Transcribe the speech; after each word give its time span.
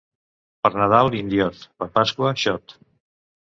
Per 0.67 0.71
Nadal, 0.77 1.11
indiot; 1.19 1.61
per 1.79 1.91
Pasqua, 2.01 2.35
xot. 2.49 2.79